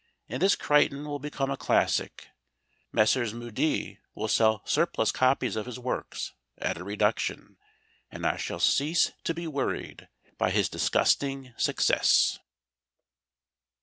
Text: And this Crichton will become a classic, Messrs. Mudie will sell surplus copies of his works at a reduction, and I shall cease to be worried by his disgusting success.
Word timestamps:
And 0.27 0.41
this 0.41 0.55
Crichton 0.55 1.05
will 1.07 1.19
become 1.19 1.51
a 1.51 1.55
classic, 1.57 2.29
Messrs. 2.91 3.35
Mudie 3.35 3.99
will 4.15 4.27
sell 4.27 4.63
surplus 4.65 5.11
copies 5.11 5.55
of 5.55 5.67
his 5.67 5.77
works 5.77 6.33
at 6.57 6.79
a 6.79 6.83
reduction, 6.83 7.55
and 8.09 8.25
I 8.25 8.37
shall 8.37 8.59
cease 8.59 9.11
to 9.25 9.35
be 9.35 9.45
worried 9.45 10.09
by 10.39 10.49
his 10.49 10.69
disgusting 10.69 11.53
success. 11.55 12.39